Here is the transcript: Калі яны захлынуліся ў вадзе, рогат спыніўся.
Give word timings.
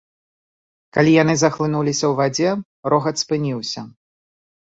Калі 0.95 1.11
яны 1.23 1.35
захлынуліся 1.41 2.05
ў 2.07 2.13
вадзе, 2.21 2.49
рогат 2.95 3.15
спыніўся. 3.25 3.81